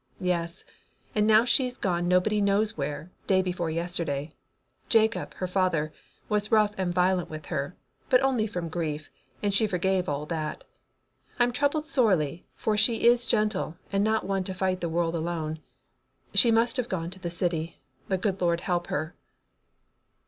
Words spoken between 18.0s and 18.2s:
the